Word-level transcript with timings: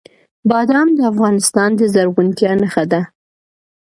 بادام 0.49 0.87
د 0.97 0.99
افغانستان 1.11 1.69
د 1.79 1.81
زرغونتیا 1.93 2.51
نښه 2.61 2.83
ده. 2.91 3.01